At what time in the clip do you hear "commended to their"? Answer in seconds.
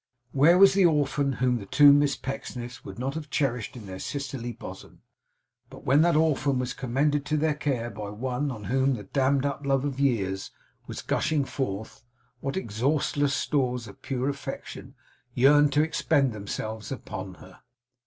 6.73-7.53